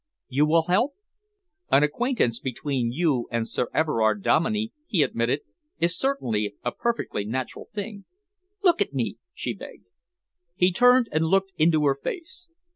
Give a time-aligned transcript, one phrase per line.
[0.29, 0.93] You will help?"
[1.71, 5.41] "An acquaintance between you and Sir Everard Dominey," he admitted,
[5.77, 8.05] "is certainly a perfectly natural thing."
[8.63, 9.85] "Look at me," she begged.
[10.55, 12.47] He turned and looked into her face.